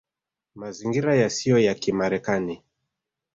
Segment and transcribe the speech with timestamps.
[0.59, 2.55] Mazingira Yasiyo ya Kimarekani